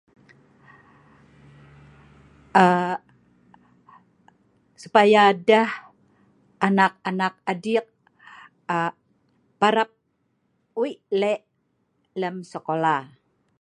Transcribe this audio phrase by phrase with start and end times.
[2.63, 2.93] aa
[4.81, 5.69] supaya deh
[6.67, 7.85] anak anak adik
[8.77, 8.91] err
[9.59, 9.89] parap
[10.79, 11.41] weik lek
[12.19, 12.95] lem sekola